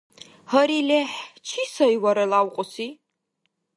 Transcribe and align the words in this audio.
Гьари 0.49 0.79
лехӀ! 0.87 1.19
Чи 1.47 1.61
сай 1.73 1.95
вара 2.03 2.25
лявкьуси? 2.31 2.87